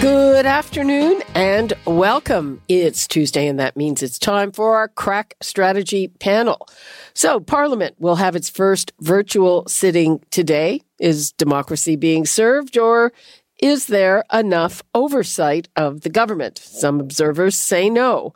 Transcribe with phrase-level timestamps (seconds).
[0.00, 2.62] Good afternoon and welcome.
[2.68, 6.66] It's Tuesday, and that means it's time for our crack strategy panel.
[7.12, 10.80] So, Parliament will have its first virtual sitting today.
[10.98, 13.12] Is democracy being served, or
[13.60, 16.58] is there enough oversight of the government?
[16.58, 18.34] Some observers say no.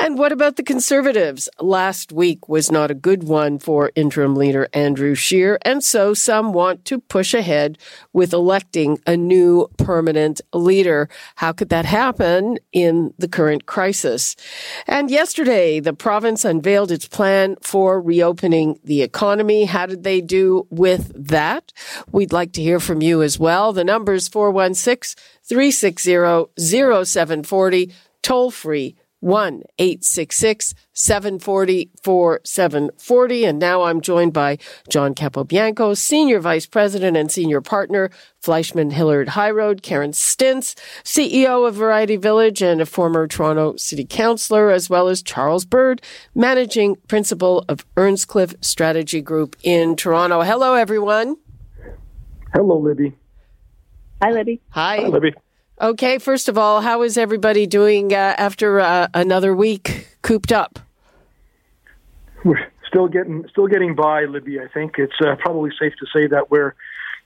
[0.00, 1.48] And what about the Conservatives?
[1.60, 6.52] Last week was not a good one for interim leader Andrew Scheer, and so some
[6.52, 7.78] want to push ahead
[8.12, 11.08] with electing a new permanent leader.
[11.36, 14.36] How could that happen in the current crisis?
[14.86, 19.64] And yesterday, the province unveiled its plan for reopening the economy.
[19.64, 21.72] How did they do with that?
[22.12, 23.72] We'd like to hear from you as well.
[23.72, 24.28] The numbers
[24.74, 33.44] 416 360 0740, toll free 1 866 740 4740.
[33.44, 39.30] And now I'm joined by John Capobianco, Senior Vice President and Senior Partner, Fleishman Hillard
[39.30, 44.90] High Road, Karen Stintz, CEO of Variety Village and a former Toronto City Councillor, as
[44.90, 46.02] well as Charles Bird,
[46.34, 50.42] Managing Principal of Earnscliffe Strategy Group in Toronto.
[50.42, 51.36] Hello, everyone.
[52.52, 53.14] Hello, Libby.
[54.22, 54.60] Hi, Libby.
[54.70, 54.96] Hi.
[54.96, 55.34] Hi, Libby.
[55.80, 60.78] Okay, first of all, how is everybody doing uh, after uh, another week cooped up?
[62.44, 64.58] We're still getting still getting by, Libby.
[64.60, 66.74] I think it's uh, probably safe to say that we're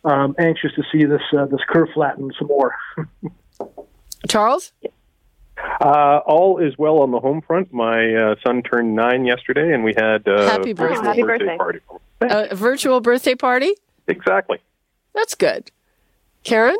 [0.05, 2.75] um, anxious to see this uh, this curve flatten some more.
[4.29, 4.73] Charles?
[5.81, 7.73] Uh, all is well on the home front.
[7.73, 10.95] My uh, son turned nine yesterday, and we had uh, Happy birthday.
[10.97, 11.57] virtual Happy birthday.
[11.57, 11.79] party.
[12.23, 13.75] A virtual birthday party?
[14.09, 14.59] Exactly.
[15.15, 15.71] That's good.
[16.45, 16.77] Karen?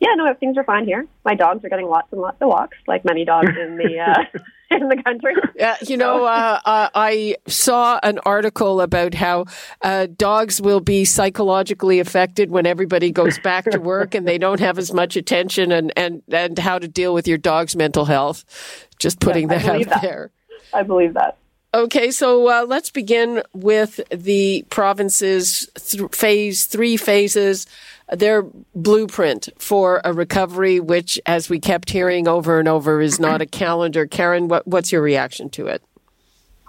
[0.00, 1.06] Yeah, no, things are fine here.
[1.26, 4.38] My dogs are getting lots and lots of walks, like many dogs in the uh,
[4.70, 5.34] in the country.
[5.54, 9.44] Yeah, you know, uh, uh, I saw an article about how
[9.82, 14.60] uh, dogs will be psychologically affected when everybody goes back to work and they don't
[14.60, 18.88] have as much attention, and, and, and how to deal with your dog's mental health.
[18.98, 20.02] Just putting I that out that.
[20.02, 20.30] there.
[20.72, 21.36] I believe that.
[21.72, 27.64] Okay, so uh, let's begin with the province's th- phase three phases,
[28.12, 28.42] their
[28.74, 33.46] blueprint for a recovery, which, as we kept hearing over and over, is not a
[33.46, 34.04] calendar.
[34.04, 35.80] Karen, what, what's your reaction to it?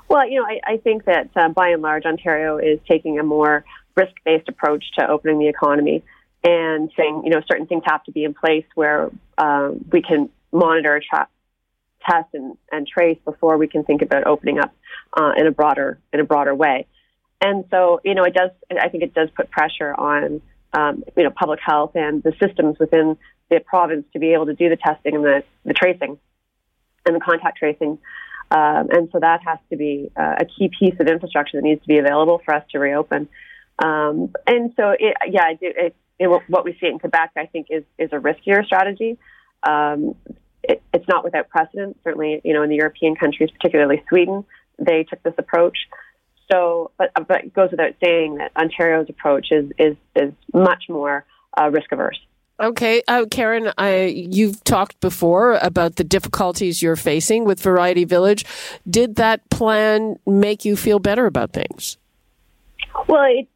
[0.08, 3.24] Well, you know, I, I think that uh, by and large, Ontario is taking a
[3.24, 6.04] more risk based approach to opening the economy
[6.44, 10.30] and saying, you know, certain things have to be in place where um, we can
[10.52, 11.28] monitor, tra-
[12.10, 14.74] test, and, and trace before we can think about opening up
[15.18, 16.88] uh, in a broader in a broader way.
[17.42, 18.52] And so, you know, it does.
[18.70, 20.42] I think it does put pressure on,
[20.74, 23.18] um, you know, public health and the systems within
[23.50, 26.18] the province to be able to do the testing and the, the tracing
[27.06, 27.98] and the contact tracing.
[28.52, 31.82] Um, and so that has to be uh, a key piece of infrastructure that needs
[31.82, 33.28] to be available for us to reopen.
[33.84, 37.84] Um, and so, it, yeah, it, it, what we see in Quebec, I think, is
[37.98, 39.18] is a riskier strategy.
[39.64, 40.16] Um,
[40.64, 41.98] it, it's not without precedent.
[42.04, 44.46] Certainly, you know, in the European countries, particularly Sweden,
[44.80, 45.78] they took this approach.
[46.52, 51.26] So, but but it goes without saying that Ontario's approach is is is much more
[51.60, 52.20] uh, risk averse.
[52.60, 58.46] Okay, uh, Karen, I, you've talked before about the difficulties you're facing with Variety Village.
[58.88, 61.98] Did that plan make you feel better about things?
[63.08, 63.48] Well, it,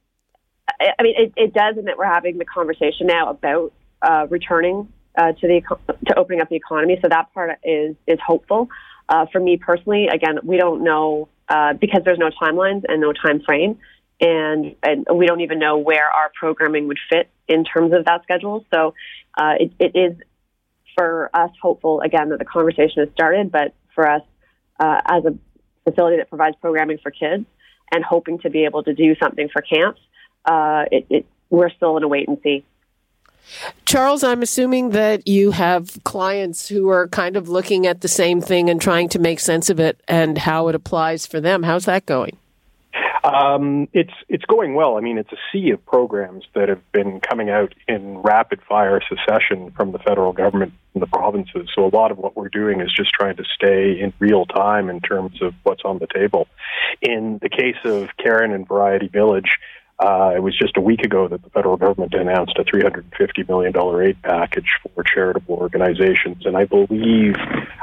[0.98, 4.92] I mean, it, it does, in that we're having the conversation now about uh, returning
[5.18, 5.62] uh, to the
[6.08, 6.98] to opening up the economy.
[7.02, 8.70] So that part is is hopeful.
[9.08, 13.14] Uh, for me personally, again, we don't know uh, because there's no timelines and no
[13.14, 13.78] time frame,
[14.20, 18.24] and and we don't even know where our programming would fit in terms of that
[18.24, 18.66] schedule.
[18.74, 18.94] So
[19.38, 20.18] uh, it, it is
[20.98, 24.22] for us hopeful again that the conversation has started, but for us
[24.80, 25.38] uh, as a
[25.90, 27.46] facility that provides programming for kids
[27.94, 30.02] and hoping to be able to do something for camps,
[30.46, 32.66] uh, it, it, we're still in a wait and see.
[33.86, 38.42] Charles, I'm assuming that you have clients who are kind of looking at the same
[38.42, 41.64] thing and trying to make sense of it and how it applies for them.
[41.64, 42.38] How's that going?
[43.26, 44.98] Um, it's it's going well.
[44.98, 49.02] I mean, it's a sea of programs that have been coming out in rapid fire
[49.10, 51.70] succession from the federal government and the provinces.
[51.74, 54.90] So a lot of what we're doing is just trying to stay in real time
[54.90, 56.48] in terms of what's on the table.
[57.02, 59.58] In the case of Karen and Variety Village,
[59.98, 63.74] Uh, it was just a week ago that the federal government announced a $350 million
[64.06, 66.46] aid package for charitable organizations.
[66.46, 67.36] And I believe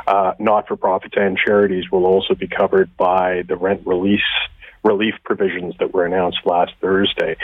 [0.06, 4.20] uh, not for profits and charities will also be covered by the rent release
[4.84, 7.36] relief provisions that were announced last Thursday.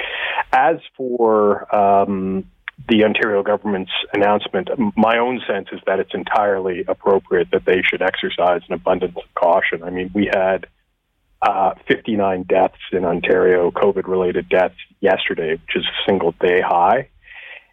[0.53, 2.45] As for um,
[2.89, 8.03] the Ontario government's announcement, my own sense is that it's entirely appropriate that they should
[8.03, 9.83] exercise an abundance of caution.
[9.83, 10.67] I mean, we had
[11.41, 17.09] uh, 59 deaths in Ontario, COVID related deaths yesterday, which is a single day high.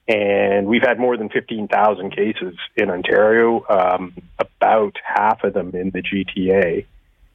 [0.07, 5.89] And we've had more than 15,000 cases in Ontario, um, about half of them in
[5.89, 6.85] the GTA.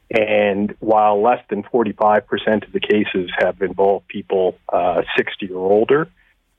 [0.09, 6.09] And while less than 45% of the cases have involved people uh, 60 or older,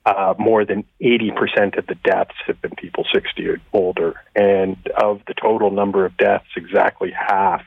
[0.04, 4.14] uh, more than 80% of the deaths have been people 60 or older.
[4.34, 7.62] And of the total number of deaths, exactly half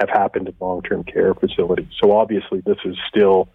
[0.00, 1.88] have happened in long term care facilities.
[2.02, 3.48] So obviously, this is still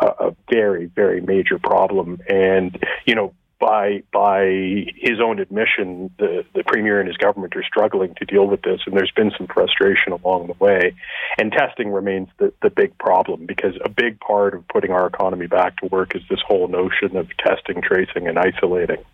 [0.00, 2.20] a, a very, very major problem.
[2.28, 7.64] And, you know, by by his own admission, the, the premier and his government are
[7.64, 10.94] struggling to deal with this, and there's been some frustration along the way.
[11.38, 15.46] And testing remains the, the big problem because a big part of putting our economy
[15.46, 19.04] back to work is this whole notion of testing, tracing, and isolating.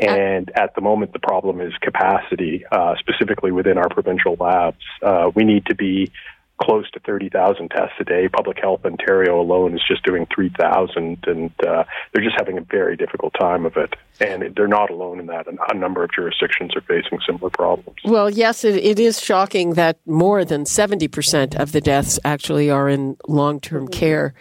[0.00, 4.84] And at the moment, the problem is capacity, uh, specifically within our provincial labs.
[5.02, 6.12] Uh, we need to be
[6.60, 8.28] close to 30,000 tests a day.
[8.28, 12.96] Public Health Ontario alone is just doing 3,000, and uh, they're just having a very
[12.96, 13.94] difficult time of it.
[14.20, 15.46] And they're not alone in that.
[15.46, 17.98] A number of jurisdictions are facing similar problems.
[18.04, 22.88] Well, yes, it, it is shocking that more than 70% of the deaths actually are
[22.88, 24.34] in long term care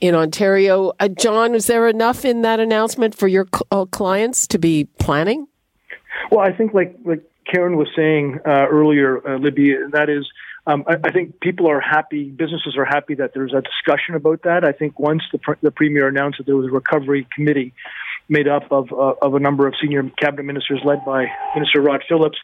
[0.00, 0.92] in Ontario.
[1.00, 4.84] Uh, John, is there enough in that announcement for your cl- uh, clients to be
[4.98, 5.46] planning?
[6.30, 10.28] Well, I think, like, like Karen was saying uh, earlier, uh, Libby, that is
[10.66, 14.42] um, I, I, think people are happy, businesses are happy that there's a discussion about
[14.44, 14.64] that.
[14.64, 17.74] I think once the, the premier announced that there was a recovery committee
[18.28, 22.04] made up of, uh, of a number of senior cabinet ministers led by Minister Rod
[22.08, 22.38] Phillips,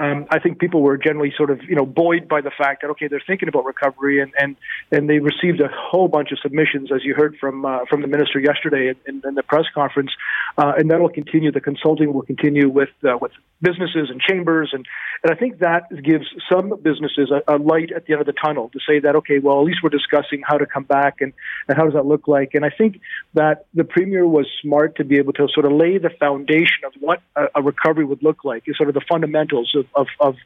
[0.00, 2.88] um, I think people were generally sort of you know buoyed by the fact that
[2.92, 4.56] okay they're thinking about recovery and and
[4.90, 8.08] and they received a whole bunch of submissions as you heard from uh, from the
[8.08, 10.10] minister yesterday in, in the press conference.
[10.56, 14.86] Uh, and that'll continue the consulting will continue with uh, with businesses and chambers and
[15.22, 18.32] and I think that gives some businesses a, a light at the end of the
[18.32, 21.34] tunnel to say that okay well at least we're discussing how to come back and
[21.68, 22.54] and how does that look like?
[22.54, 23.00] And I think
[23.34, 26.92] that the premier was smart to be able to sort of lay the foundation of
[27.00, 30.36] what a, a recovery would look like is sort of the fundamentals of, of, of,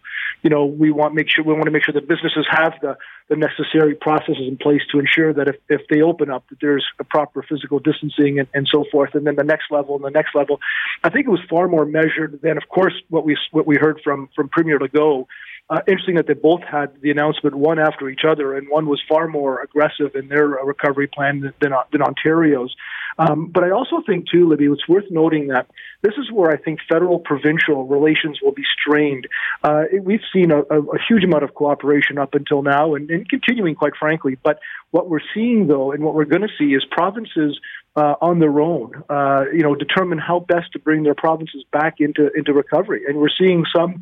[0.42, 2.96] you know, we want make sure we want to make sure that businesses have the,
[3.28, 6.84] the necessary processes in place to ensure that if, if they open up, that there's
[6.98, 9.14] a proper physical distancing and, and so forth.
[9.14, 10.60] And then the next level and the next level.
[11.02, 14.00] I think it was far more measured than, of course, what we what we heard
[14.04, 15.26] from from Premier Legault
[15.70, 19.00] uh, interesting that they both had the announcement one after each other, and one was
[19.08, 22.74] far more aggressive in their uh, recovery plan than, than, than Ontario's.
[23.18, 25.66] Um, but I also think, too, Libby, it's worth noting that
[26.02, 29.26] this is where I think federal provincial relations will be strained.
[29.62, 33.28] Uh, we've seen a, a, a, huge amount of cooperation up until now and, and,
[33.28, 34.36] continuing, quite frankly.
[34.42, 34.58] But
[34.90, 37.58] what we're seeing, though, and what we're going to see is provinces
[37.96, 42.00] uh, on their own, uh, you know, determine how best to bring their provinces back
[42.00, 43.02] into, into recovery.
[43.06, 44.00] And we're seeing some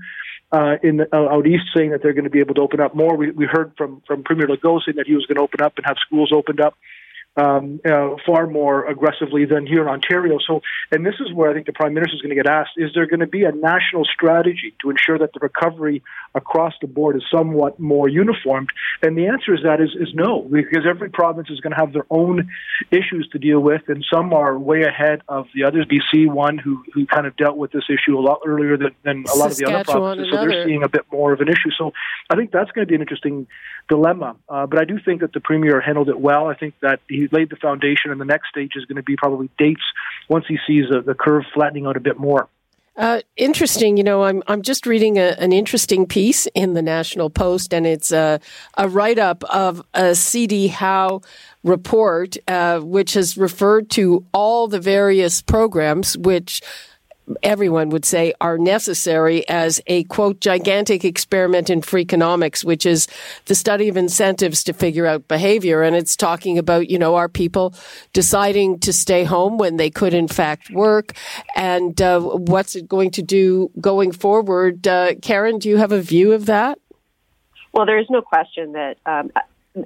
[0.53, 2.81] uh, in the, uh, out east saying that they're going to be able to open
[2.81, 3.17] up more.
[3.17, 5.87] We, we heard from from Premier saying that he was going to open up and
[5.87, 6.75] have schools opened up
[7.37, 10.39] um, uh, far more aggressively than here in Ontario.
[10.47, 12.73] So, and this is where I think the Prime Minister is going to get asked:
[12.77, 16.03] Is there going to be a national strategy to ensure that the recovery
[16.35, 18.69] across the board is somewhat more uniformed?
[19.01, 21.95] And the answer is that is, is no, because every province is going to have
[21.95, 22.51] their own
[22.91, 25.87] issues to deal with, and some are way ahead of the others.
[25.87, 29.25] BC, one who who kind of dealt with this issue a lot earlier than, than
[29.33, 31.71] a lot of the other provinces, so they're seeing a bit more of an issue.
[31.79, 31.93] So,
[32.29, 33.47] I think that's going to be an interesting
[33.89, 34.37] dilemma.
[34.49, 36.47] Uh, but I do think that the premier handled it well.
[36.47, 39.17] I think that he laid the foundation, and the next stage is going to be
[39.17, 39.83] probably dates
[40.29, 42.49] once he sees uh, the curve flattening out a bit more.
[42.95, 43.97] Uh, interesting.
[43.97, 47.87] You know, I'm I'm just reading a, an interesting piece in the National Post, and
[47.87, 48.39] it's a,
[48.77, 51.23] a write up of a CD Howe
[51.65, 56.61] report, uh, which has referred to all the various programs which
[57.43, 63.07] everyone would say are necessary as a quote gigantic experiment in freakonomics which is
[63.47, 65.83] the study of incentives to figure out behavior.
[65.83, 67.75] And it's talking about you know are people
[68.13, 71.13] deciding to stay home when they could in fact work?
[71.55, 74.87] And uh, what's it going to do going forward?
[74.87, 76.79] Uh, karen do you have a view of that?
[77.73, 79.31] Well there is no question that um,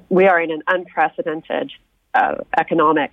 [0.09, 1.71] we are in an unprecedented
[2.13, 3.11] uh, economic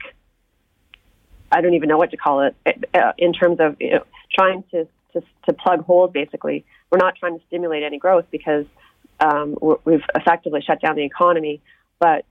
[1.54, 2.56] I don't even know what to call it
[2.94, 6.11] uh, in terms of you know, trying to, to, to plug holes.
[6.12, 8.66] Basically, we're not trying to stimulate any growth because
[9.20, 11.61] um, we've effectively shut down the economy.
[12.00, 12.25] But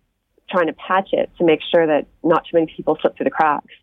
[0.50, 3.32] trying to patch it to make sure that not too many people slip through the
[3.32, 3.74] cracks.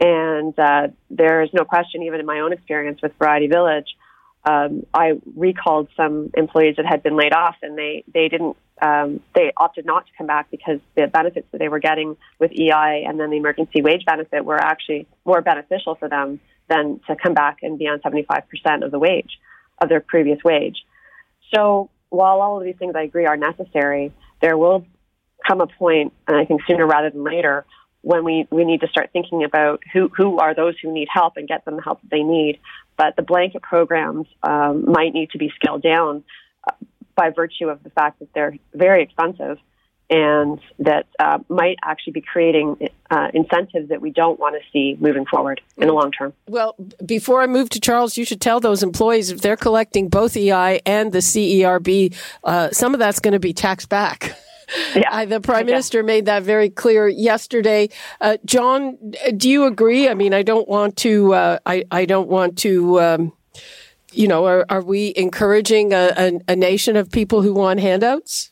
[0.00, 3.86] And uh, there's no question, even in my own experience with Variety Village,
[4.44, 9.20] um, I recalled some employees that had been laid off, and they they didn't um,
[9.34, 13.04] they opted not to come back because the benefits that they were getting with EI
[13.06, 17.34] and then the emergency wage benefit were actually more beneficial for them than to come
[17.34, 19.38] back and be on 75% of the wage
[19.80, 20.84] of their previous wage.
[21.54, 24.86] So while all of these things I agree are necessary, there will
[25.46, 27.66] come a point, and I think sooner rather than later,
[28.00, 31.36] when we, we need to start thinking about who, who are those who need help
[31.36, 32.58] and get them the help that they need.
[32.96, 36.24] But the blanket programs um, might need to be scaled down
[36.66, 36.72] uh,
[37.14, 39.58] by virtue of the fact that they're very expensive
[40.10, 42.76] and that uh, might actually be creating
[43.10, 46.32] uh, incentives that we don't want to see moving forward in the long term.
[46.46, 50.36] Well, before I move to Charles, you should tell those employees if they're collecting both
[50.36, 54.36] EI and the CERB, uh, some of that's going to be taxed back.
[54.94, 55.24] Yeah.
[55.24, 57.88] the prime minister made that very clear yesterday.
[58.20, 58.98] Uh, John,
[59.36, 60.08] do you agree?
[60.08, 61.34] I mean, I don't want to.
[61.34, 63.00] Uh, I I don't want to.
[63.00, 63.32] Um,
[64.12, 68.50] you know, are, are we encouraging a, a, a nation of people who want handouts?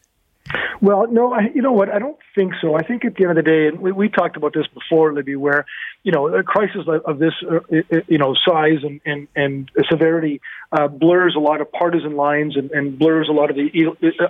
[0.81, 1.89] Well, no, I, you know what?
[1.91, 2.75] I don't think so.
[2.75, 5.13] I think at the end of the day, and we, we talked about this before,
[5.13, 5.65] Libby, where
[6.03, 7.61] you know a crisis of this uh,
[8.09, 10.41] you know size and and, and severity
[10.73, 13.71] uh, blurs a lot of partisan lines and, and blurs a lot of the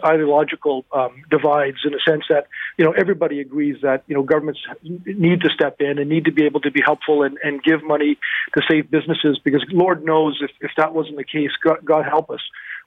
[0.04, 4.60] ideological um, divides in a sense that you know everybody agrees that you know governments
[4.82, 7.82] need to step in and need to be able to be helpful and, and give
[7.82, 8.18] money
[8.54, 12.30] to save businesses because Lord knows if, if that wasn't the case, God, God help
[12.30, 12.40] us.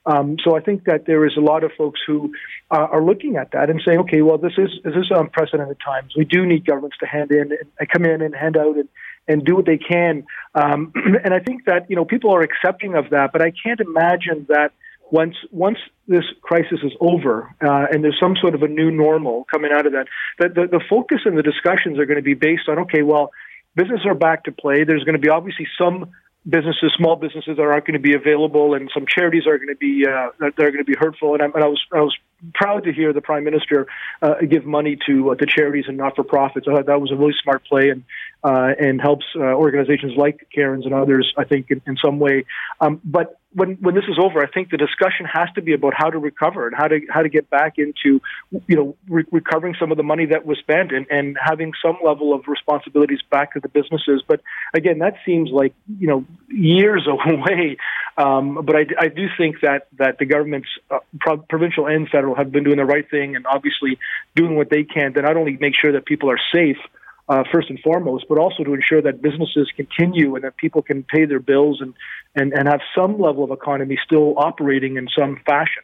[0.06, 2.34] Um, so I think that there is a lot of folks who
[2.70, 6.14] uh, are looking at that and saying, okay, well, this is this is unprecedented times.
[6.16, 8.90] We do need governments to hand in and come in and hand out and
[9.28, 10.26] and do what they can.
[10.54, 10.94] Um,
[11.24, 14.46] and I think that you know people are accepting of that, but I can't imagine
[14.50, 14.72] that
[15.12, 19.46] once once this crisis is over uh, and there's some sort of a new normal
[19.52, 20.08] coming out of that,
[20.40, 23.32] that the, the focus and the discussions are going to be based on okay, well,
[23.76, 24.84] businesses are back to play.
[24.84, 26.12] There's going to be obviously some
[26.48, 29.76] businesses, small businesses that aren't going to be available, and some charities are going to
[29.76, 31.34] be uh, that are going to be hurtful.
[31.34, 32.16] And, I, and I was I was
[32.54, 33.88] proud to hear the prime minister
[34.22, 36.68] uh, give money to uh, to charities and not for profits.
[36.70, 38.04] I thought that was a really smart play and
[38.44, 41.34] uh, and helps uh, organizations like Karen's and others.
[41.38, 42.46] I think in, in some way,
[42.80, 45.94] um, but when when this is over, I think the discussion has to be about
[45.96, 48.22] how to recover and how to how to get back into
[48.68, 51.98] you know re- recovering some of the money that was spent and, and having some
[52.04, 54.22] level of responsibilities back to the businesses.
[54.28, 54.42] But
[54.74, 57.78] again, that seems like you know years away.
[58.18, 62.36] Um, but I, I do think that that the governments, uh, pro- provincial and federal,
[62.36, 63.98] have been doing the right thing and obviously
[64.36, 66.78] doing what they can to not only make sure that people are safe
[67.28, 71.04] uh, first and foremost, but also to ensure that businesses continue and that people can
[71.04, 71.94] pay their bills and,
[72.36, 75.84] and, and have some level of economy still operating in some fashion.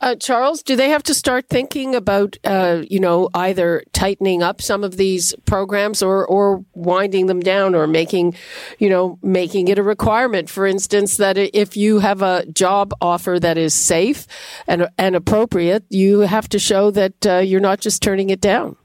[0.00, 4.62] Uh, Charles, do they have to start thinking about, uh, you know, either tightening up
[4.62, 8.34] some of these programs or, or winding them down or making,
[8.78, 10.48] you know, making it a requirement?
[10.48, 14.26] For instance, that if you have a job offer that is safe
[14.66, 18.76] and, and appropriate, you have to show that uh, you're not just turning it down.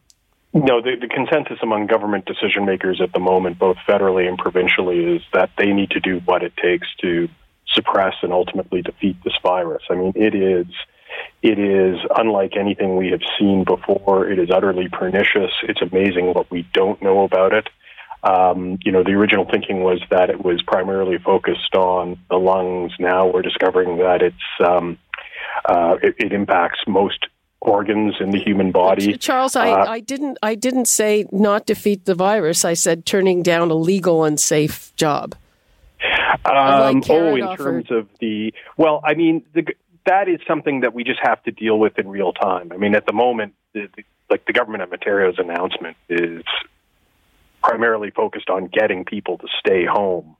[0.56, 5.04] No, the, the consensus among government decision makers at the moment, both federally and provincially,
[5.04, 7.28] is that they need to do what it takes to
[7.74, 9.84] suppress and ultimately defeat this virus.
[9.90, 10.68] I mean, it is
[11.44, 14.32] it is unlike anything we have seen before.
[14.32, 15.52] It is utterly pernicious.
[15.64, 17.68] It's amazing what we don't know about it.
[18.24, 22.94] Um, you know, the original thinking was that it was primarily focused on the lungs.
[22.98, 24.98] Now we're discovering that it's um,
[25.66, 27.28] uh, it, it impacts most
[27.62, 29.18] organs in the human body.
[29.18, 32.64] Charles, I, uh, I didn't I didn't say not defeat the virus.
[32.64, 35.36] I said turning down a legal and safe job.
[36.46, 37.64] Um, like oh, in offered.
[37.64, 39.66] terms of the well, I mean, the,
[40.06, 42.72] that is something that we just have to deal with in real time.
[42.72, 46.44] I mean, at the moment, the, the, like the government of Ontario's announcement is
[47.64, 50.36] primarily focused on getting people to stay home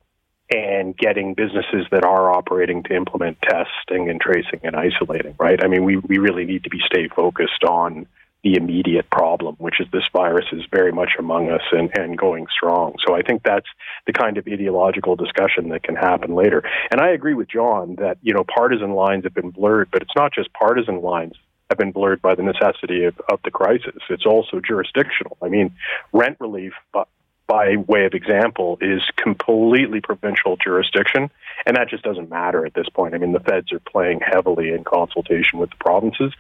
[0.50, 5.64] and getting businesses that are operating to implement testing and tracing and isolating, right?
[5.64, 8.06] I mean, we, we really need to be stay focused on
[8.44, 12.46] the immediate problem, which is this virus is very much among us and, and going
[12.56, 12.94] strong.
[13.06, 13.66] So I think that's
[14.06, 16.62] the kind of ideological discussion that can happen later.
[16.92, 20.16] And I agree with John that, you know, partisan lines have been blurred, but it's
[20.16, 21.34] not just partisan lines
[21.72, 23.96] have been blurred by the necessity of, of the crisis.
[24.12, 25.38] It's also jurisdictional.
[25.42, 25.76] I mean,
[26.14, 27.06] rent relief uh,
[27.48, 31.30] by way of example, is completely provincial jurisdiction.
[31.66, 33.14] And that just doesn't matter at this point.
[33.14, 36.34] I mean, the feds are playing heavily in consultation with the provinces.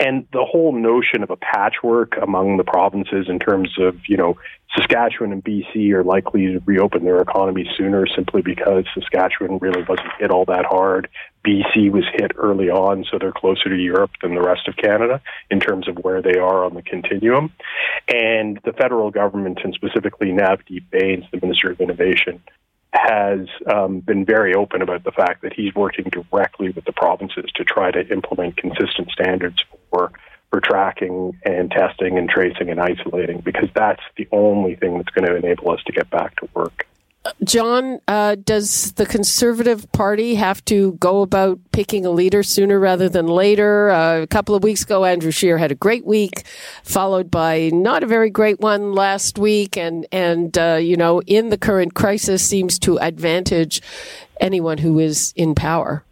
[0.00, 4.36] And the whole notion of a patchwork among the provinces in terms of, you know,
[4.76, 10.08] Saskatchewan and BC are likely to reopen their economy sooner simply because Saskatchewan really wasn't
[10.18, 11.08] hit all that hard.
[11.46, 15.20] BC was hit early on, so they're closer to Europe than the rest of Canada
[15.50, 17.52] in terms of where they are on the continuum.
[18.08, 22.42] And the federal government, and specifically Navdeep Bains, the Minister of Innovation,
[22.92, 27.46] has um, been very open about the fact that he's working directly with the provinces
[27.54, 30.12] to try to implement consistent standards for
[30.50, 35.26] for tracking and testing and tracing and isolating because that's the only thing that's going
[35.26, 36.86] to enable us to get back to work.
[37.44, 43.08] John, uh, does the Conservative Party have to go about picking a leader sooner rather
[43.08, 43.90] than later?
[43.90, 46.42] Uh, a couple of weeks ago, Andrew Scheer had a great week,
[46.82, 51.50] followed by not a very great one last week, and and uh, you know, in
[51.50, 53.80] the current crisis, seems to advantage
[54.40, 56.04] anyone who is in power.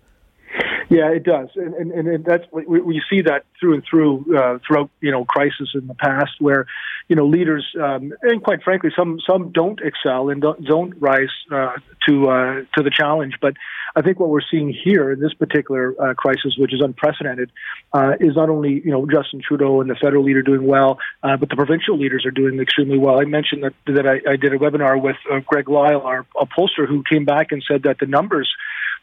[0.91, 4.59] Yeah, it does, and and, and that's we, we see that through and through uh,
[4.67, 6.67] throughout you know crisis in the past, where
[7.07, 11.31] you know leaders um, and quite frankly some some don't excel and don't, don't rise
[11.53, 11.75] uh,
[12.09, 13.35] to uh, to the challenge.
[13.41, 13.55] But
[13.95, 17.53] I think what we're seeing here in this particular uh, crisis, which is unprecedented,
[17.93, 21.37] uh, is not only you know Justin Trudeau and the federal leader doing well, uh,
[21.37, 23.21] but the provincial leaders are doing extremely well.
[23.21, 26.27] I mentioned that that I, I did a webinar with Greg Lyle, our
[26.59, 28.53] pollster, who came back and said that the numbers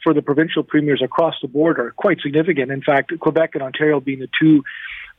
[0.03, 2.71] for the provincial premiers across the board are quite significant.
[2.71, 4.63] In fact, Quebec and Ontario being the two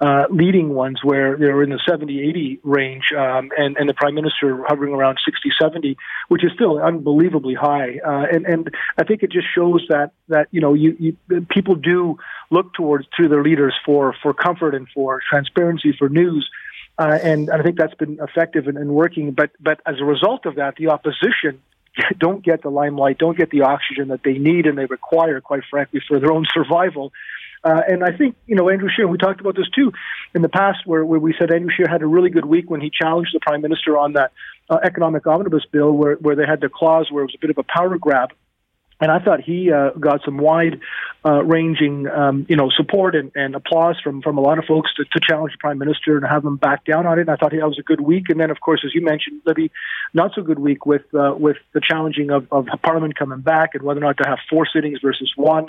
[0.00, 4.14] uh, leading ones where they're in the 70, 80 range, um, and, and the prime
[4.14, 5.97] minister hovering around 60, 70,
[6.28, 7.99] which is still unbelievably high.
[8.06, 11.75] Uh, and, and I think it just shows that, that, you know, you, you, people
[11.75, 12.18] do
[12.50, 16.49] look towards to their leaders for, for comfort and for transparency, for news.
[16.97, 19.32] Uh, and, and I think that's been effective in working.
[19.32, 21.61] But, but as a result of that, the opposition
[22.19, 25.62] don't get the limelight, don't get the oxygen that they need and they require, quite
[25.71, 27.12] frankly, for their own survival.
[27.64, 29.93] Uh, and I think, you know, Andrew Scheer, we talked about this too
[30.35, 32.81] in the past, where, where we said Andrew Scheer had a really good week when
[32.81, 34.33] he challenged the Prime Minister on that
[34.71, 37.50] uh, economic omnibus bill, where, where they had the clause where it was a bit
[37.50, 38.31] of a power grab
[39.00, 40.81] and I thought he uh, got some wide
[41.25, 44.93] uh, ranging, um, you know, support and, and applause from, from a lot of folks
[44.95, 47.23] to, to challenge the prime minister and have him back down on it.
[47.23, 48.28] And I thought that was a good week.
[48.28, 49.71] And then, of course, as you mentioned, Libby,
[50.14, 53.83] not so good week with uh, with the challenging of, of Parliament coming back and
[53.83, 55.67] whether or not to have four sittings versus one,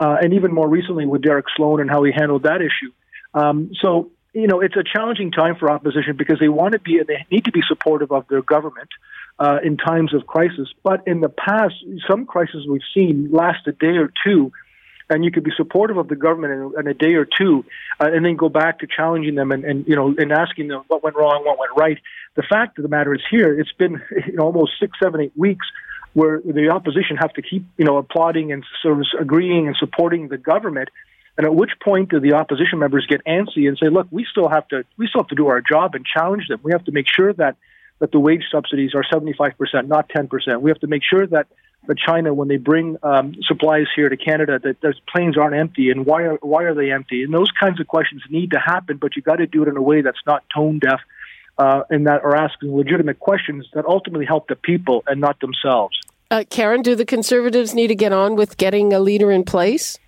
[0.00, 2.92] uh, and even more recently with Derek Sloan and how he handled that issue.
[3.34, 6.98] Um, so you know, it's a challenging time for opposition because they want to be
[6.98, 8.88] and they need to be supportive of their government
[9.38, 10.68] uh, in times of crisis.
[10.82, 11.74] But in the past,
[12.08, 14.52] some crises we've seen last a day or two,
[15.10, 17.64] and you could be supportive of the government in, in a day or two,
[18.00, 20.82] uh, and then go back to challenging them and, and you know and asking them
[20.88, 21.98] what went wrong, what went right.
[22.34, 25.36] The fact of the matter is here, it's been you know, almost six, seven, eight
[25.36, 25.66] weeks
[26.14, 30.28] where the opposition have to keep you know applauding and sort of agreeing and supporting
[30.28, 30.88] the government.
[31.38, 34.48] And at which point do the opposition members get antsy and say, "Look, we still
[34.48, 36.60] have to we still have to do our job and challenge them.
[36.62, 37.56] We have to make sure that
[38.02, 39.54] that the wage subsidies are 75%,
[39.86, 40.60] not 10%.
[40.60, 41.46] We have to make sure that
[41.86, 45.90] that China, when they bring um, supplies here to Canada, that those planes aren't empty,
[45.90, 47.22] and why are why are they empty?
[47.22, 49.76] And those kinds of questions need to happen, but you got to do it in
[49.76, 51.00] a way that's not tone deaf,
[51.58, 55.96] uh, and that are asking legitimate questions that ultimately help the people and not themselves.
[56.30, 59.98] Uh, Karen, do the Conservatives need to get on with getting a leader in place?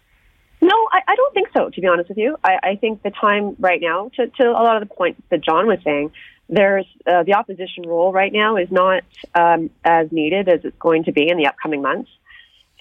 [0.61, 1.71] No, I, I don't think so.
[1.71, 4.63] To be honest with you, I, I think the time right now, to, to a
[4.63, 6.11] lot of the points that John was saying,
[6.49, 9.03] there's uh, the opposition role right now is not
[9.35, 12.11] um, as needed as it's going to be in the upcoming months,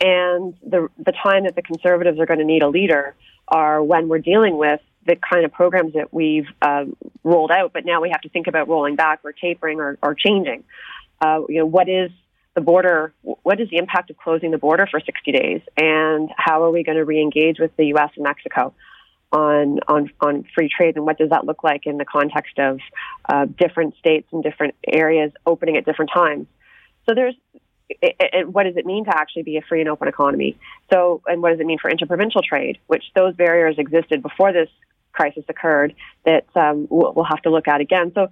[0.02, 3.16] and the the time that the conservatives are going to need a leader
[3.48, 6.86] are when we're dealing with the kind of programs that we've uh,
[7.24, 10.16] rolled out, but now we have to think about rolling back or tapering or, or
[10.16, 10.64] changing.
[11.22, 12.10] Uh, you know, what is
[12.56, 13.14] the border?
[13.22, 16.84] What is the impact of closing the border for 60 days, and how are we
[16.84, 18.12] going to re-engage with the U.S.
[18.16, 18.74] and Mexico?
[19.34, 22.80] On on on free trade, and what does that look like in the context of
[23.28, 26.48] uh, different states and different areas opening at different times?
[27.08, 27.36] So there's
[27.90, 30.58] it, it, what does it mean to actually be a free and open economy?
[30.92, 32.78] So, and what does it mean for interprovincial trade?
[32.88, 34.70] Which those barriers existed before this
[35.12, 35.94] crisis occurred
[36.26, 38.12] that um, we'll, have to look at again.
[38.14, 38.28] So,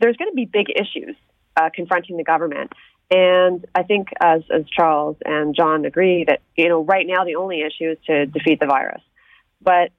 [0.00, 1.16] there's going to be big issues
[1.56, 2.72] uh, confronting the government,
[3.10, 7.36] and I think, as as Charles and John agree, that you know right now the
[7.36, 9.02] only issue is to defeat the virus,
[9.62, 9.90] but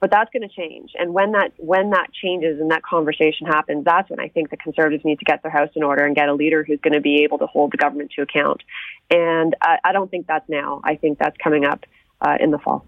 [0.00, 0.92] but that's going to change.
[0.98, 4.56] And when that when that changes and that conversation happens, that's when I think the
[4.56, 7.00] conservatives need to get their house in order and get a leader who's going to
[7.00, 8.62] be able to hold the government to account.
[9.10, 10.80] And I, I don't think that's now.
[10.82, 11.84] I think that's coming up
[12.20, 12.86] uh, in the fall.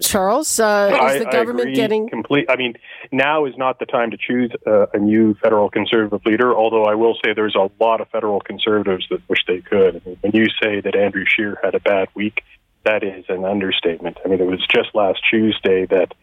[0.00, 2.46] Charles, uh, is I, the government getting complete?
[2.48, 2.74] I mean,
[3.10, 6.54] now is not the time to choose uh, a new federal conservative leader.
[6.54, 9.96] Although I will say there's a lot of federal conservatives that wish they could.
[9.96, 12.44] I mean, when you say that Andrew Scheer had a bad week,
[12.88, 14.16] that is an understatement.
[14.24, 16.14] I mean, it was just last Tuesday that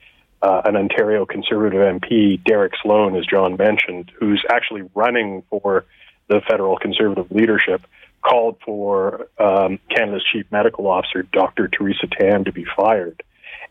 [0.42, 5.86] uh, an Ontario Conservative MP, Derek Sloan, as John mentioned, who's actually running for
[6.28, 7.82] the federal Conservative leadership,
[8.24, 11.68] called for um, Canada's chief medical officer, Dr.
[11.68, 13.22] Theresa Tam, to be fired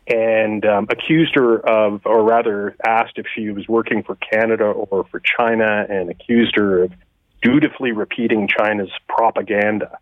[0.07, 5.03] and um, accused her of, or rather asked if she was working for Canada or
[5.09, 6.93] for China, and accused her of
[7.41, 9.97] dutifully repeating China's propaganda.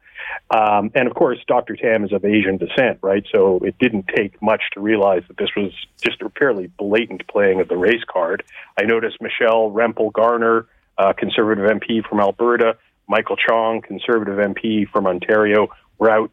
[0.50, 1.76] Um, and of course, Dr.
[1.76, 3.26] Tam is of Asian descent, right?
[3.34, 5.72] So it didn't take much to realize that this was
[6.04, 8.44] just a fairly blatant playing of the race card.
[8.80, 10.68] I noticed Michelle Rempel Garner,
[10.98, 15.68] uh, conservative MP from Alberta, Michael Chong, conservative MP from Ontario,
[15.98, 16.32] were out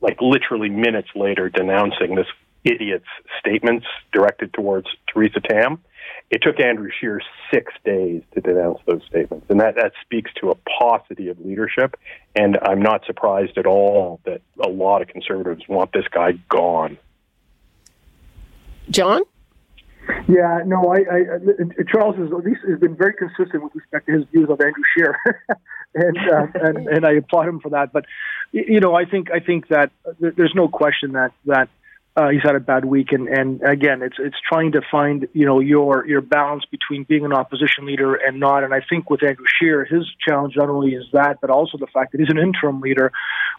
[0.00, 2.26] like literally minutes later denouncing this
[2.64, 3.04] idiot's
[3.38, 5.82] statements directed towards Theresa Tam.
[6.30, 7.20] It took Andrew Scheer
[7.52, 11.96] six days to denounce those statements, and that, that speaks to a paucity of leadership.
[12.36, 16.98] And I'm not surprised at all that a lot of conservatives want this guy gone.
[18.90, 19.22] John?
[20.28, 22.30] Yeah, no, I, I, Charles has,
[22.68, 25.16] has been very consistent with respect to his views of Andrew Scheer,
[25.94, 27.92] and, uh, and and I applaud him for that.
[27.92, 28.06] But
[28.50, 31.68] you know, I think I think that there's no question that that
[32.20, 35.46] uh, he's had a bad week, and, and again, it's it's trying to find you
[35.46, 38.62] know your your balance between being an opposition leader and not.
[38.62, 41.86] And I think with Andrew Scheer, his challenge not only is that, but also the
[41.86, 43.10] fact that he's an interim leader,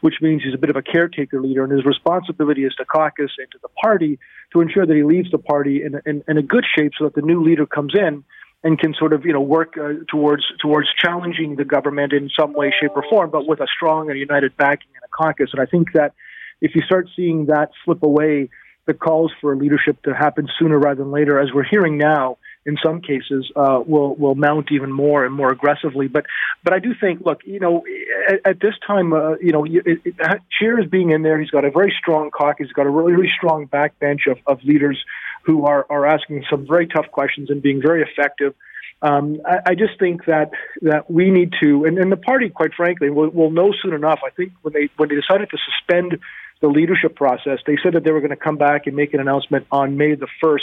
[0.02, 3.32] which means he's a bit of a caretaker leader, and his responsibility is to caucus
[3.40, 4.20] and to the party
[4.54, 7.16] to ensure that he leaves the party in in, in a good shape, so that
[7.16, 8.24] the new leader comes in
[8.64, 12.54] and can sort of you know work uh, towards towards challenging the government in some
[12.54, 15.50] way, shape, or form, but with a strong and united backing and a caucus.
[15.52, 16.14] And I think that
[16.62, 18.50] if you start seeing that slip away,
[18.86, 22.78] the calls for leadership to happen sooner rather than later, as we're hearing now, in
[22.84, 26.08] some cases, uh, will will mount even more and more aggressively.
[26.08, 26.26] But
[26.64, 27.84] but I do think, look, you know,
[28.28, 31.40] at, at this time, uh, you know, it, being in there.
[31.40, 32.68] He's got a very strong caucus.
[32.68, 35.04] He's got a really really strong backbench of, of leaders
[35.44, 38.54] who are are asking some very tough questions and being very effective.
[39.02, 40.52] Um, I, I, just think that
[40.84, 44.20] that we need to, and, and the party, quite frankly, will, will know soon enough.
[44.24, 46.20] I think when they when they decided to suspend
[46.62, 47.60] the leadership process.
[47.66, 50.16] They said that they were going to come back and make an announcement on May
[50.16, 50.60] the 1st,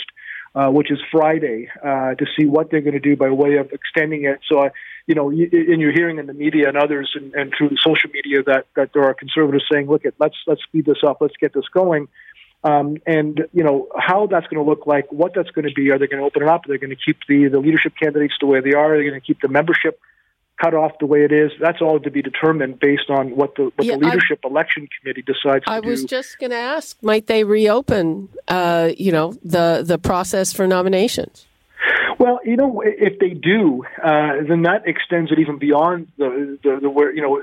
[0.54, 3.70] uh, which is Friday, uh, to see what they're going to do by way of
[3.72, 4.40] extending it.
[4.48, 4.70] So, uh,
[5.06, 7.78] you know, you, and you're hearing in the media and others and, and through the
[7.84, 11.18] social media that, that there are conservatives saying, look, at, let's, let's speed this up,
[11.20, 12.08] let's get this going.
[12.64, 15.90] Um, and you know how that's going to look like, what that's going to be.
[15.92, 16.64] Are they going to open it up?
[16.66, 18.94] Are they going to keep the the leadership candidates the way they are?
[18.94, 20.00] Are they going to keep the membership
[20.60, 21.50] cut off the way it is.
[21.60, 24.88] That's all to be determined based on what the what yeah, the leadership I, election
[25.00, 25.64] committee decides.
[25.66, 30.52] I was just going to ask, might they reopen, uh, you know, the the process
[30.52, 31.47] for nominations?
[32.28, 36.78] Well, you know, if they do, uh, then that extends it even beyond the, the,
[36.82, 37.40] the where, you know,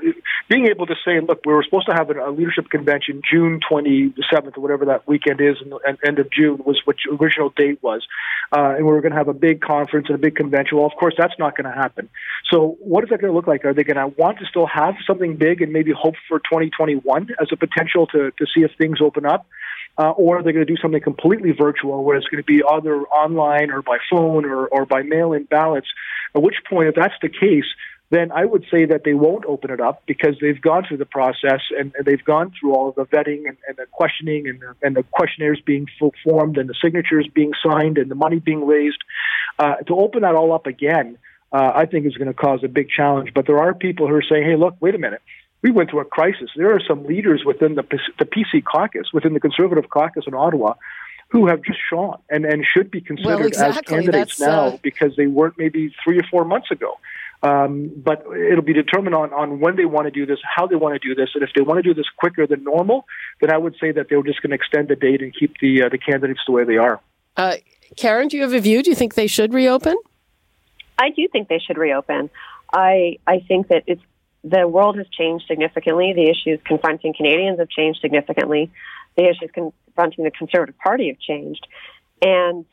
[0.48, 4.56] being able to say, look, we were supposed to have a, leadership convention June 27th
[4.56, 8.06] or whatever that weekend is, and, and end of June was what original date was.
[8.56, 10.78] Uh, and we were going to have a big conference and a big convention.
[10.78, 12.08] Well, of course, that's not going to happen.
[12.48, 13.64] So what is that going to look like?
[13.64, 17.30] Are they going to want to still have something big and maybe hope for 2021
[17.40, 19.46] as a potential to, to see if things open up?
[19.98, 23.02] Uh, or they're going to do something completely virtual where it's going to be either
[23.04, 25.88] online or by phone or, or by mail-in ballots.
[26.34, 27.64] At which point, if that's the case,
[28.10, 31.06] then I would say that they won't open it up because they've gone through the
[31.06, 34.60] process and, and they've gone through all of the vetting and, and the questioning and
[34.60, 35.86] the, and the questionnaires being
[36.22, 39.02] formed and the signatures being signed and the money being raised.
[39.58, 41.18] Uh, to open that all up again,
[41.52, 43.30] uh, I think is going to cause a big challenge.
[43.34, 45.22] But there are people who are saying, hey, look, wait a minute
[45.62, 46.50] we went through a crisis.
[46.56, 47.82] There are some leaders within the,
[48.18, 50.74] the PC caucus, within the Conservative caucus in Ottawa,
[51.28, 53.80] who have just shone and, and should be considered well, exactly.
[53.80, 54.78] as candidates That's, now uh...
[54.82, 56.98] because they weren't maybe three or four months ago.
[57.42, 60.74] Um, but it'll be determined on, on when they want to do this, how they
[60.74, 63.04] want to do this, and if they want to do this quicker than normal,
[63.40, 65.82] then I would say that they're just going to extend the date and keep the
[65.82, 67.00] uh, the candidates the way they are.
[67.36, 67.56] Uh,
[67.96, 68.82] Karen, do you have a view?
[68.82, 69.96] Do you think they should reopen?
[70.98, 72.30] I do think they should reopen.
[72.72, 74.02] I I think that it's
[74.48, 76.12] the world has changed significantly.
[76.14, 78.70] The issues confronting Canadians have changed significantly.
[79.16, 81.66] The issues confronting the Conservative Party have changed.
[82.22, 82.64] And,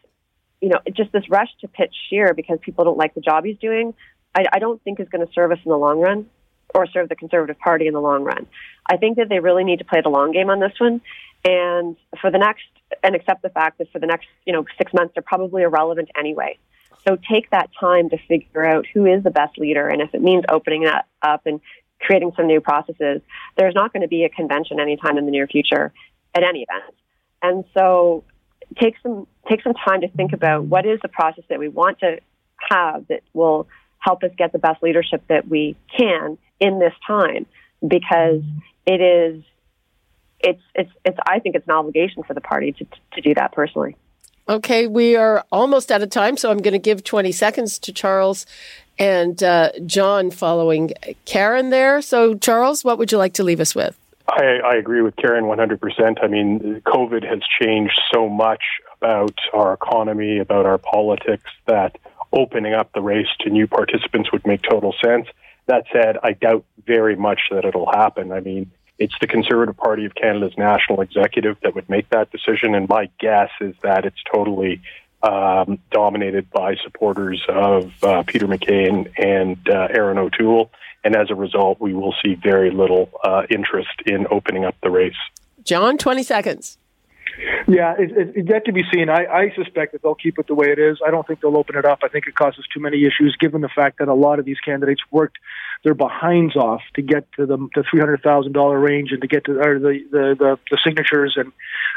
[0.61, 3.57] you know, just this rush to pitch Scheer because people don't like the job he's
[3.57, 3.93] doing,
[4.35, 6.29] I, I don't think is going to serve us in the long run
[6.75, 8.45] or serve the Conservative Party in the long run.
[8.87, 11.01] I think that they really need to play the long game on this one.
[11.43, 12.63] And for the next,
[13.03, 16.09] and accept the fact that for the next, you know, six months, they're probably irrelevant
[16.17, 16.57] anyway.
[17.07, 19.87] So take that time to figure out who is the best leader.
[19.87, 21.59] And if it means opening that up and
[21.99, 23.21] creating some new processes,
[23.57, 25.91] there's not going to be a convention anytime in the near future
[26.33, 26.95] at any event.
[27.41, 28.23] And so
[28.79, 31.99] take some, take some time to think about what is the process that we want
[31.99, 32.19] to
[32.69, 33.67] have that will
[33.99, 37.45] help us get the best leadership that we can in this time
[37.85, 38.41] because
[38.85, 39.43] it is
[40.39, 43.53] it's it's it's I think it's an obligation for the party to to do that
[43.53, 43.95] personally.
[44.47, 47.93] Okay, we are almost out of time, so I'm going to give 20 seconds to
[47.93, 48.45] Charles
[48.99, 50.91] and uh, John following
[51.25, 52.01] Karen there.
[52.01, 53.97] So, Charles, what would you like to leave us with?
[54.27, 56.23] I, I agree with Karen 100%.
[56.23, 58.63] I mean, COVID has changed so much
[58.97, 61.97] about our economy, about our politics, that
[62.33, 65.27] opening up the race to new participants would make total sense.
[65.67, 68.33] That said, I doubt very much that it'll happen.
[68.33, 68.71] I mean,
[69.03, 73.09] it's the Conservative Party of Canada's national executive that would make that decision, and my
[73.19, 74.81] guess is that it's totally
[75.21, 78.87] um, dominated by supporters of uh, Peter MacKay
[79.17, 80.71] and uh, Erin O'Toole.
[81.03, 84.89] And as a result, we will see very little uh, interest in opening up the
[84.89, 85.13] race.
[85.65, 86.77] John, 20 seconds.
[87.67, 89.09] Yeah, it, it, it's yet to be seen.
[89.09, 90.99] I, I suspect that they'll keep it the way it is.
[91.05, 91.99] I don't think they'll open it up.
[92.03, 94.59] I think it causes too many issues, given the fact that a lot of these
[94.59, 95.37] candidates worked
[95.83, 99.27] their behinds off to get to the, the three hundred thousand dollar range and to
[99.27, 101.51] get to or the, the, the the signatures and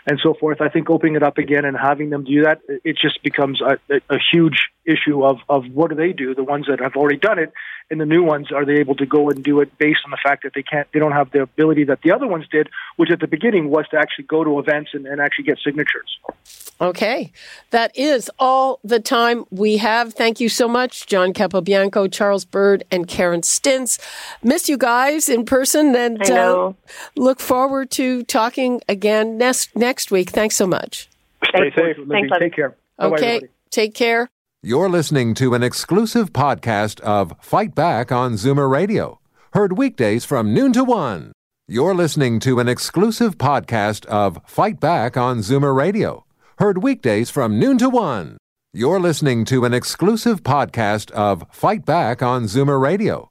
[0.07, 0.61] and so forth.
[0.61, 3.79] I think opening it up again and having them do that, it just becomes a,
[4.09, 6.35] a huge issue of of what do they do?
[6.35, 7.53] The ones that have already done it,
[7.91, 10.19] and the new ones are they able to go and do it based on the
[10.23, 13.11] fact that they can't, they don't have the ability that the other ones did, which
[13.11, 16.19] at the beginning was to actually go to events and, and actually get signatures.
[16.81, 17.33] Okay.
[17.71, 20.13] That is all the time we have.
[20.15, 23.43] Thank you so much, John Capobianco, Charles Bird, and Karen
[23.77, 23.99] Stintz.
[24.43, 26.73] Miss you guys in person and uh,
[27.17, 30.31] look forward to talking again next, next week.
[30.31, 31.09] Thanks so much.
[31.45, 31.97] Stay safe.
[32.09, 32.77] Thanks, Take care.
[33.01, 33.41] Okay.
[33.41, 34.29] Bye Take care.
[34.63, 39.21] You're listening to an exclusive podcast of Fight Back on Zoomer Radio,
[39.53, 41.33] heard weekdays from noon to one.
[41.69, 46.27] You're listening to an exclusive podcast of Fight Back on Zoomer Radio
[46.59, 48.39] heard weekdays from noon to one.
[48.73, 53.31] You're listening to an exclusive podcast of Fight Back on Zoomer Radio,